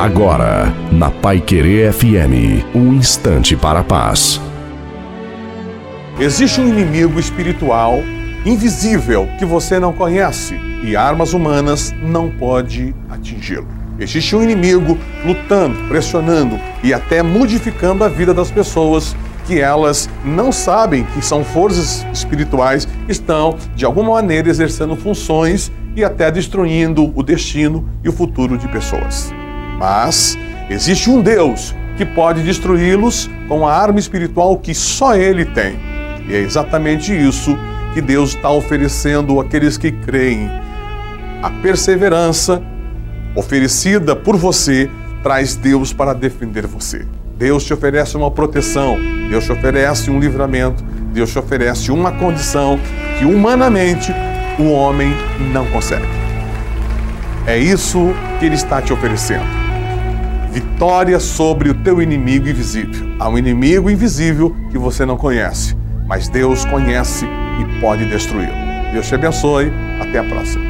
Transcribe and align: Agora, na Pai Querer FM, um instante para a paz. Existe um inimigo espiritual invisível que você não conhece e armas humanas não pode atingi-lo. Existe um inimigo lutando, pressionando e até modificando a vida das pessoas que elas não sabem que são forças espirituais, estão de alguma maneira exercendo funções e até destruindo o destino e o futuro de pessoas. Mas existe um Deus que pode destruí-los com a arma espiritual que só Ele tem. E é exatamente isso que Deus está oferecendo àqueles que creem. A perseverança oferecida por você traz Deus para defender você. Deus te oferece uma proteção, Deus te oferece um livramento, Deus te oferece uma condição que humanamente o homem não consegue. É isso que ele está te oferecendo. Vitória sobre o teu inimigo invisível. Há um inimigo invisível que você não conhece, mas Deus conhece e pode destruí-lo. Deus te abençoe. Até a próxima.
Agora, 0.00 0.72
na 0.90 1.10
Pai 1.10 1.42
Querer 1.42 1.92
FM, 1.92 2.64
um 2.74 2.94
instante 2.94 3.54
para 3.54 3.80
a 3.80 3.84
paz. 3.84 4.40
Existe 6.18 6.58
um 6.58 6.66
inimigo 6.66 7.20
espiritual 7.20 7.98
invisível 8.46 9.28
que 9.38 9.44
você 9.44 9.78
não 9.78 9.92
conhece 9.92 10.58
e 10.82 10.96
armas 10.96 11.34
humanas 11.34 11.94
não 12.02 12.30
pode 12.30 12.94
atingi-lo. 13.10 13.68
Existe 13.98 14.34
um 14.34 14.42
inimigo 14.42 14.96
lutando, 15.22 15.76
pressionando 15.86 16.58
e 16.82 16.94
até 16.94 17.22
modificando 17.22 18.02
a 18.02 18.08
vida 18.08 18.32
das 18.32 18.50
pessoas 18.50 19.14
que 19.46 19.60
elas 19.60 20.08
não 20.24 20.50
sabem 20.50 21.04
que 21.12 21.20
são 21.20 21.44
forças 21.44 22.06
espirituais, 22.10 22.88
estão 23.06 23.58
de 23.76 23.84
alguma 23.84 24.12
maneira 24.12 24.48
exercendo 24.48 24.96
funções 24.96 25.70
e 25.94 26.02
até 26.02 26.30
destruindo 26.30 27.12
o 27.14 27.22
destino 27.22 27.86
e 28.02 28.08
o 28.08 28.12
futuro 28.12 28.56
de 28.56 28.66
pessoas. 28.66 29.30
Mas 29.80 30.36
existe 30.68 31.08
um 31.08 31.22
Deus 31.22 31.74
que 31.96 32.04
pode 32.04 32.42
destruí-los 32.42 33.30
com 33.48 33.66
a 33.66 33.74
arma 33.74 33.98
espiritual 33.98 34.58
que 34.58 34.74
só 34.74 35.16
Ele 35.16 35.46
tem. 35.46 35.78
E 36.28 36.34
é 36.34 36.38
exatamente 36.38 37.16
isso 37.16 37.56
que 37.94 38.02
Deus 38.02 38.34
está 38.34 38.50
oferecendo 38.50 39.40
àqueles 39.40 39.78
que 39.78 39.90
creem. 39.90 40.50
A 41.42 41.48
perseverança 41.62 42.62
oferecida 43.34 44.14
por 44.14 44.36
você 44.36 44.90
traz 45.22 45.56
Deus 45.56 45.94
para 45.94 46.12
defender 46.12 46.66
você. 46.66 47.06
Deus 47.38 47.64
te 47.64 47.72
oferece 47.72 48.18
uma 48.18 48.30
proteção, 48.30 48.98
Deus 49.30 49.44
te 49.44 49.52
oferece 49.52 50.10
um 50.10 50.20
livramento, 50.20 50.84
Deus 51.10 51.32
te 51.32 51.38
oferece 51.38 51.90
uma 51.90 52.12
condição 52.12 52.78
que 53.18 53.24
humanamente 53.24 54.12
o 54.58 54.70
homem 54.72 55.10
não 55.54 55.64
consegue. 55.70 56.06
É 57.46 57.56
isso 57.56 58.14
que 58.38 58.44
ele 58.44 58.56
está 58.56 58.82
te 58.82 58.92
oferecendo. 58.92 59.69
Vitória 60.50 61.20
sobre 61.20 61.70
o 61.70 61.74
teu 61.74 62.02
inimigo 62.02 62.48
invisível. 62.48 63.14
Há 63.18 63.28
um 63.28 63.38
inimigo 63.38 63.88
invisível 63.88 64.54
que 64.70 64.78
você 64.78 65.06
não 65.06 65.16
conhece, 65.16 65.76
mas 66.06 66.28
Deus 66.28 66.64
conhece 66.64 67.24
e 67.24 67.80
pode 67.80 68.04
destruí-lo. 68.06 68.52
Deus 68.92 69.06
te 69.06 69.14
abençoe. 69.14 69.72
Até 70.00 70.18
a 70.18 70.24
próxima. 70.24 70.69